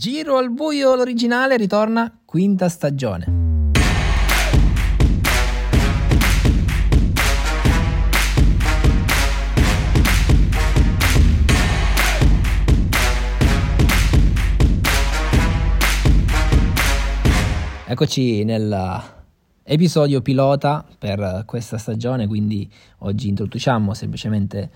Giro 0.00 0.38
al 0.38 0.50
buio 0.50 0.94
l'originale 0.94 1.58
ritorna 1.58 2.10
quinta 2.24 2.70
stagione. 2.70 3.26
Eccoci 17.86 18.42
nell'episodio 18.44 20.22
pilota 20.22 20.82
per 20.98 21.42
questa 21.44 21.76
stagione, 21.76 22.26
quindi 22.26 22.66
oggi 23.00 23.28
introduciamo 23.28 23.92
semplicemente 23.92 24.70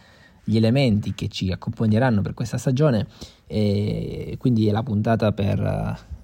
gli 0.44 0.56
elementi 0.56 1.14
che 1.14 1.28
ci 1.28 1.50
accompagneranno 1.50 2.22
per 2.22 2.34
questa 2.34 2.58
stagione 2.58 3.06
e 3.46 4.36
quindi 4.38 4.68
è 4.68 4.72
la 4.72 4.82
puntata 4.82 5.32
per 5.32 5.60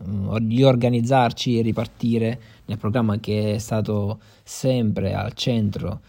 uh, 0.05 0.37
riorganizzarci 0.37 1.59
e 1.59 1.62
ripartire 1.62 2.41
nel 2.66 2.79
programma 2.79 3.19
che 3.19 3.55
è 3.55 3.59
stato 3.59 4.20
sempre 4.43 5.15
al 5.15 5.33
centro 5.33 6.01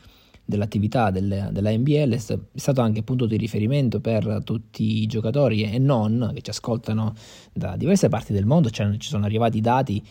dell'attività 0.44 1.12
delle, 1.12 1.50
della 1.52 1.72
NBL, 1.72 2.14
è 2.14 2.18
stato 2.56 2.82
anche 2.82 3.04
punto 3.04 3.26
di 3.26 3.38
riferimento 3.38 4.02
per 4.02 4.42
tutti 4.44 5.02
i 5.02 5.08
giocatori 5.08 5.64
e 5.64 5.80
non 5.80 6.32
che 6.34 6.42
ci 6.42 6.50
ascoltano 6.50 7.14
da 7.54 7.78
diverse 7.78 8.10
parti 8.10 8.34
del 8.34 8.46
mondo, 8.46 8.70
cioè, 8.70 8.98
ci 8.98 9.08
sono 9.08 9.26
arrivati 9.26 9.62
dati 9.62 10.04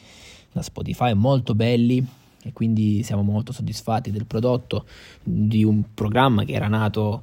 da 0.50 0.62
Spotify 0.62 1.12
molto 1.12 1.54
belli 1.54 2.04
e 2.42 2.52
quindi 2.54 3.02
siamo 3.02 3.22
molto 3.22 3.52
soddisfatti 3.52 4.10
del 4.10 4.24
prodotto 4.24 4.86
di 5.22 5.62
un 5.62 5.82
programma 5.92 6.44
che 6.44 6.52
era 6.52 6.68
nato 6.68 7.22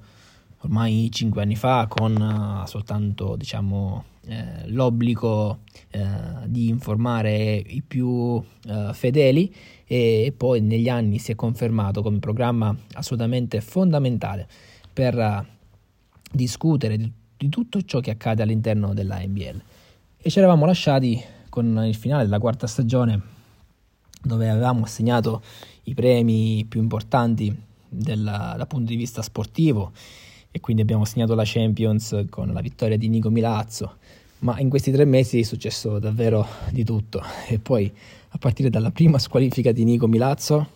ormai 0.67 1.09
cinque 1.12 1.41
anni 1.41 1.55
fa 1.55 1.88
con 1.88 2.13
uh, 2.16 2.67
soltanto 2.67 3.38
diciamo, 3.38 4.03
eh, 4.27 4.67
l'obbligo 4.67 5.59
eh, 5.91 6.05
di 6.45 6.67
informare 6.67 7.55
i 7.55 7.81
più 7.81 8.44
eh, 8.66 8.89
fedeli 8.91 9.53
e 9.86 10.33
poi 10.36 10.59
negli 10.59 10.89
anni 10.89 11.17
si 11.17 11.31
è 11.31 11.36
confermato 11.36 12.02
come 12.02 12.19
programma 12.19 12.75
assolutamente 12.94 13.61
fondamentale 13.61 14.47
per 14.92 15.16
uh, 15.16 15.45
discutere 16.30 16.97
di, 16.97 17.09
di, 17.38 17.47
tutto 17.47 17.81
ciò 17.83 18.02
che 18.02 18.11
accade 18.11 18.44
all'interno 18.44 18.94
della 18.94 19.20
NBL. 19.20 19.61
E 20.17 20.30
ci 20.30 20.39
eravamo 20.39 20.66
lasciati 20.66 21.23
con 21.47 21.81
il 21.86 21.95
finale 21.95 22.23
della 22.23 22.39
quarta 22.39 22.67
stagione 22.67 23.36
dove 24.22 24.49
avevamo 24.49 24.83
assegnato 24.83 25.42
i 25.83 25.94
premi 25.94 26.66
più 26.67 26.81
importanti 26.81 27.55
della, 27.88 28.55
dal 28.58 28.67
punto 28.67 28.92
di 28.92 28.97
vista 28.97 29.22
sportivo 29.22 29.94
e 30.52 30.59
quindi 30.59 30.81
abbiamo 30.81 31.06
segnato 31.06 31.36
la 31.36 31.44
Champions 31.45 32.26
con 32.30 32.52
la 32.52 32.62
vittoria 32.62 32.98
di 32.98 33.08
Nico 33.09 33.30
Milazzo. 33.30 33.98
Ma 34.40 34.59
in 34.59 34.70
questi 34.70 34.92
tre 34.92 35.06
mesi 35.06 35.39
è 35.39 35.44
successo 35.44 36.00
davvero 36.00 36.48
di 36.72 36.84
tutto. 36.84 37.22
E 37.48 37.59
poi, 37.59 37.92
a 38.30 38.38
partire 38.38 38.70
dalla 38.70 38.92
prima 38.92 39.20
squalifica 39.20 39.72
di 39.72 39.84
Nico 39.84 40.08
Milazzo, 40.08 40.67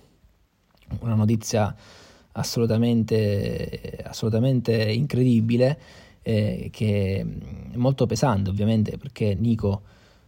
una 1.00 1.16
notizia 1.16 1.76
assolutamente, 2.34 4.00
assolutamente 4.04 4.74
incredibile, 4.92 5.80
eh, 6.24 6.70
che 6.72 7.20
è 7.72 7.78
molto 7.78 8.06
pesante 8.06 8.50
ovviamente 8.50 8.98
perché 8.98 9.36
Nico 9.36 9.82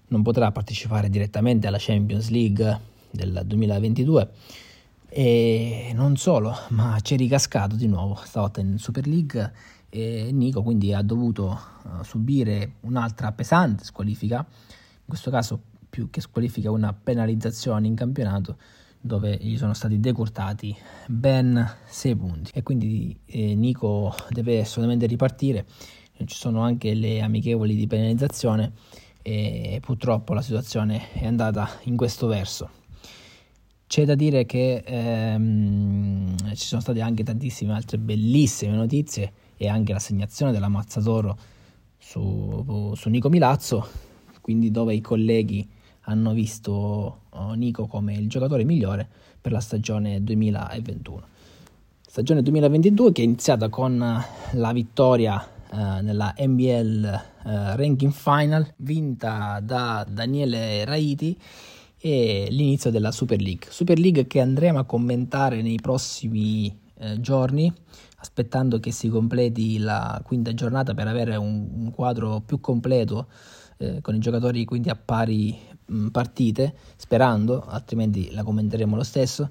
non 0.07 0.23
potrà 0.23 0.51
partecipare 0.51 1.09
direttamente 1.09 1.67
alla 1.67 1.77
Champions 1.79 2.29
League 2.29 2.79
del 3.11 3.43
2022 3.45 4.29
e 5.15 5.91
non 5.93 6.17
solo, 6.17 6.57
ma 6.69 6.97
c'è 6.99 7.15
ricascato 7.15 7.75
di 7.75 7.85
nuovo 7.85 8.15
stavolta 8.23 8.61
in 8.61 8.79
Super 8.79 9.05
League. 9.05 9.53
E 9.89 10.31
Nico 10.31 10.63
quindi 10.63 10.91
ha 10.91 11.03
dovuto 11.03 11.59
uh, 11.83 12.03
subire 12.03 12.77
un'altra 12.81 13.31
pesante 13.31 13.83
squalifica, 13.83 14.37
in 14.37 15.05
questo 15.05 15.29
caso 15.29 15.61
più 15.87 16.09
che 16.09 16.19
squalifica 16.19 16.71
una 16.71 16.93
penalizzazione 16.93 17.85
in 17.85 17.93
campionato 17.93 18.57
dove 18.99 19.37
gli 19.39 19.55
sono 19.55 19.73
stati 19.73 19.99
decurtati 19.99 20.75
ben 21.07 21.63
6 21.85 22.15
punti. 22.15 22.51
E 22.55 22.63
quindi 22.63 23.15
eh, 23.25 23.53
Nico 23.53 24.15
deve 24.29 24.61
assolutamente 24.61 25.05
ripartire, 25.05 25.67
ci 26.25 26.35
sono 26.35 26.61
anche 26.61 26.95
le 26.95 27.21
amichevoli 27.21 27.75
di 27.75 27.85
penalizzazione 27.85 28.71
e 29.21 29.77
purtroppo 29.79 30.33
la 30.33 30.41
situazione 30.41 31.11
è 31.11 31.27
andata 31.27 31.69
in 31.83 31.95
questo 31.95 32.25
verso. 32.25 32.81
C'è 33.93 34.05
da 34.05 34.15
dire 34.15 34.47
che 34.47 34.81
ehm, 34.83 36.35
ci 36.55 36.65
sono 36.65 36.81
state 36.81 36.99
anche 36.99 37.23
tantissime 37.23 37.73
altre 37.73 37.99
bellissime 37.99 38.75
notizie 38.75 39.31
e 39.55 39.67
anche 39.67 39.93
l'assegnazione 39.93 40.51
della 40.51 40.67
Mazza 40.67 40.99
d'Oro 40.99 41.37
su, 41.99 42.91
su 42.95 43.09
Nico 43.09 43.29
Milazzo, 43.29 43.87
quindi 44.41 44.71
dove 44.71 44.95
i 44.95 44.99
colleghi 44.99 45.69
hanno 46.05 46.33
visto 46.33 47.19
oh, 47.29 47.53
Nico 47.53 47.85
come 47.85 48.15
il 48.15 48.27
giocatore 48.27 48.63
migliore 48.63 49.07
per 49.39 49.51
la 49.51 49.59
stagione 49.59 50.23
2021. 50.23 51.21
Stagione 52.01 52.41
2022 52.41 53.11
che 53.11 53.21
è 53.21 53.25
iniziata 53.25 53.69
con 53.69 54.23
la 54.53 54.73
vittoria 54.73 55.47
eh, 55.71 56.01
nella 56.01 56.33
NBL 56.35 57.05
eh, 57.05 57.75
Ranking 57.75 58.11
Final 58.11 58.73
vinta 58.77 59.59
da 59.61 60.03
Daniele 60.09 60.83
Raiti 60.83 61.37
e 62.05 62.47
l'inizio 62.49 62.91
della 62.91 63.13
Super 63.13 63.39
League. 63.39 63.67
Super 63.69 63.97
League 63.97 64.27
che 64.27 64.41
andremo 64.41 64.77
a 64.77 64.83
commentare 64.83 65.61
nei 65.61 65.79
prossimi 65.79 66.77
eh, 66.95 67.21
giorni, 67.21 67.73
aspettando 68.17 68.81
che 68.81 68.91
si 68.91 69.07
completi 69.07 69.77
la 69.77 70.21
quinta 70.21 70.53
giornata 70.53 70.93
per 70.93 71.07
avere 71.07 71.37
un, 71.37 71.65
un 71.73 71.91
quadro 71.91 72.41
più 72.41 72.59
completo 72.59 73.27
eh, 73.77 74.01
con 74.01 74.15
i 74.15 74.19
giocatori 74.19 74.65
quindi 74.65 74.89
a 74.89 74.97
pari 74.97 75.57
mh, 75.85 76.07
partite, 76.07 76.75
sperando, 76.97 77.63
altrimenti 77.65 78.31
la 78.31 78.43
commenteremo 78.43 78.97
lo 78.97 79.03
stesso. 79.03 79.49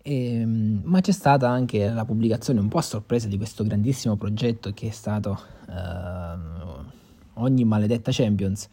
E, 0.00 0.34
ehm, 0.36 0.82
ma 0.84 1.00
c'è 1.00 1.10
stata 1.10 1.48
anche 1.48 1.88
la 1.88 2.04
pubblicazione 2.04 2.60
un 2.60 2.68
po' 2.68 2.78
a 2.78 2.82
sorpresa 2.82 3.26
di 3.26 3.36
questo 3.36 3.64
grandissimo 3.64 4.14
progetto 4.14 4.70
che 4.72 4.86
è 4.86 4.92
stato 4.92 5.36
eh, 5.68 6.38
ogni 7.34 7.64
maledetta 7.64 8.12
Champions 8.12 8.68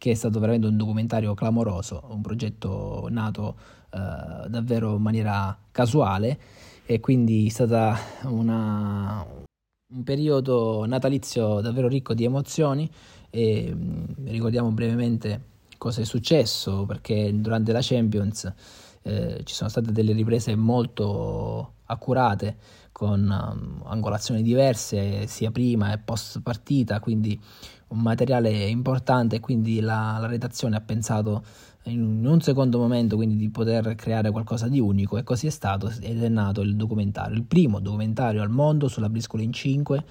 che 0.00 0.12
è 0.12 0.14
stato 0.14 0.40
veramente 0.40 0.66
un 0.66 0.78
documentario 0.78 1.34
clamoroso, 1.34 2.04
un 2.08 2.22
progetto 2.22 3.06
nato 3.10 3.54
eh, 3.90 4.48
davvero 4.48 4.96
in 4.96 5.02
maniera 5.02 5.54
casuale 5.70 6.40
e 6.86 7.00
quindi 7.00 7.44
è 7.44 7.50
stato 7.50 7.98
un 8.22 10.02
periodo 10.02 10.86
natalizio 10.86 11.60
davvero 11.60 11.86
ricco 11.86 12.14
di 12.14 12.24
emozioni 12.24 12.90
e 13.28 13.74
mm, 13.74 14.04
ricordiamo 14.24 14.70
brevemente 14.70 15.48
cosa 15.76 16.00
è 16.00 16.04
successo 16.04 16.86
perché 16.86 17.38
durante 17.38 17.70
la 17.72 17.80
Champions 17.82 18.50
eh, 19.02 19.42
ci 19.44 19.52
sono 19.52 19.68
state 19.68 19.92
delle 19.92 20.14
riprese 20.14 20.56
molto 20.56 21.74
accurate 21.90 22.56
con 22.92 23.20
um, 23.20 23.82
angolazioni 23.86 24.42
diverse 24.42 25.26
sia 25.26 25.50
prima 25.50 25.92
e 25.92 25.98
post 25.98 26.40
partita, 26.40 27.00
quindi 27.00 27.40
un 27.88 28.00
materiale 28.00 28.50
importante 28.66 29.40
quindi 29.40 29.80
la, 29.80 30.16
la 30.20 30.26
redazione 30.26 30.76
ha 30.76 30.80
pensato 30.80 31.44
in 31.84 32.24
un 32.24 32.40
secondo 32.40 32.78
momento 32.78 33.16
quindi 33.16 33.36
di 33.36 33.48
poter 33.48 33.94
creare 33.94 34.30
qualcosa 34.30 34.68
di 34.68 34.78
unico 34.78 35.16
e 35.16 35.24
così 35.24 35.46
è 35.46 35.50
stato 35.50 35.90
ed 36.00 36.22
è 36.22 36.28
nato 36.28 36.60
il 36.60 36.76
documentario, 36.76 37.34
il 37.36 37.44
primo 37.44 37.80
documentario 37.80 38.42
al 38.42 38.50
mondo 38.50 38.86
sulla 38.86 39.08
briscola 39.08 39.42
in 39.42 39.52
5 39.52 40.04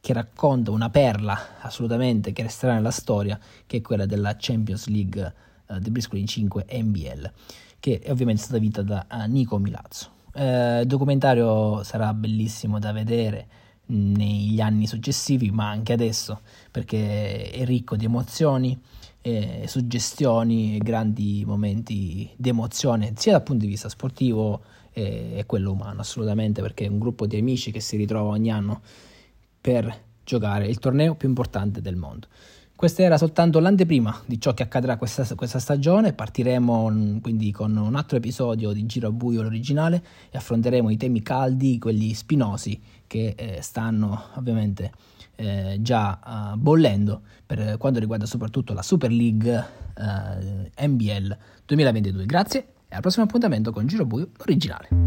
che 0.00 0.12
racconta 0.12 0.70
una 0.70 0.88
perla 0.88 1.60
assolutamente 1.60 2.32
che 2.32 2.42
resterà 2.42 2.74
nella 2.74 2.90
storia 2.90 3.38
che 3.66 3.78
è 3.78 3.80
quella 3.82 4.06
della 4.06 4.36
Champions 4.38 4.86
League 4.86 5.34
uh, 5.66 5.78
di 5.78 5.90
briscola 5.90 6.20
in 6.20 6.26
5 6.26 6.66
NBL 6.70 7.32
che 7.80 7.98
è 7.98 8.10
ovviamente 8.10 8.42
stata 8.42 8.58
vinta 8.58 8.82
da 8.82 9.06
uh, 9.10 9.26
Nico 9.26 9.58
Milazzo. 9.58 10.19
Uh, 10.32 10.80
il 10.80 10.86
documentario 10.86 11.82
sarà 11.82 12.14
bellissimo 12.14 12.78
da 12.78 12.92
vedere 12.92 13.48
negli 13.86 14.60
anni 14.60 14.86
successivi, 14.86 15.50
ma 15.50 15.68
anche 15.68 15.92
adesso, 15.92 16.40
perché 16.70 17.50
è 17.50 17.64
ricco 17.64 17.96
di 17.96 18.04
emozioni, 18.04 18.78
eh, 19.22 19.64
suggestioni 19.66 20.78
grandi 20.78 21.44
momenti 21.44 22.30
di 22.36 22.48
emozione, 22.48 23.12
sia 23.16 23.32
dal 23.32 23.42
punto 23.42 23.64
di 23.64 23.70
vista 23.70 23.88
sportivo 23.88 24.62
e, 24.92 25.32
e 25.36 25.46
quello 25.46 25.72
umano, 25.72 26.00
assolutamente, 26.00 26.62
perché 26.62 26.84
è 26.84 26.88
un 26.88 26.98
gruppo 26.98 27.26
di 27.26 27.36
amici 27.36 27.70
che 27.72 27.80
si 27.80 27.96
ritrova 27.96 28.30
ogni 28.30 28.50
anno 28.50 28.80
per 29.60 30.08
giocare 30.24 30.66
il 30.68 30.78
torneo 30.78 31.16
più 31.16 31.28
importante 31.28 31.80
del 31.80 31.96
mondo. 31.96 32.28
Questa 32.80 33.02
era 33.02 33.18
soltanto 33.18 33.60
l'anteprima 33.60 34.22
di 34.24 34.40
ciò 34.40 34.54
che 34.54 34.62
accadrà 34.62 34.96
questa, 34.96 35.26
questa 35.34 35.58
stagione, 35.58 36.14
partiremo 36.14 37.18
quindi 37.20 37.52
con 37.52 37.76
un 37.76 37.94
altro 37.94 38.16
episodio 38.16 38.72
di 38.72 38.86
Giro 38.86 39.08
a 39.08 39.12
Buio 39.12 39.42
l'originale 39.42 40.02
e 40.30 40.38
affronteremo 40.38 40.88
i 40.88 40.96
temi 40.96 41.20
caldi, 41.20 41.78
quelli 41.78 42.14
spinosi 42.14 42.80
che 43.06 43.34
eh, 43.36 43.58
stanno 43.60 44.28
ovviamente 44.36 44.92
eh, 45.36 45.76
già 45.82 46.52
uh, 46.54 46.56
bollendo 46.56 47.20
per 47.44 47.76
quanto 47.76 48.00
riguarda 48.00 48.24
soprattutto 48.24 48.72
la 48.72 48.80
Super 48.80 49.12
League 49.12 49.66
uh, 49.98 50.82
NBL 50.82 51.36
2022. 51.66 52.24
Grazie 52.24 52.66
e 52.88 52.94
al 52.94 53.02
prossimo 53.02 53.26
appuntamento 53.26 53.72
con 53.72 53.86
Giro 53.86 54.04
a 54.04 54.06
Buio 54.06 54.30
l'originale. 54.38 54.99